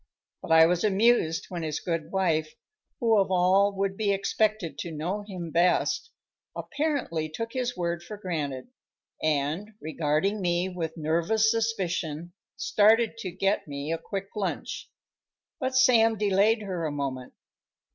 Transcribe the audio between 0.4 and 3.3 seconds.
But I was amused when his good wife, who of